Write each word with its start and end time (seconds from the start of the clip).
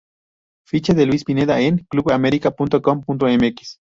Ficha 0.65 0.95
de 0.95 1.05
Luis 1.05 1.23
Pineda 1.23 1.59
en 1.61 1.85
clubamerica.com.mx 1.87 3.79